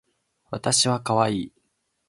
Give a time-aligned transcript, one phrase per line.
[0.49, 1.53] わたしはかわいい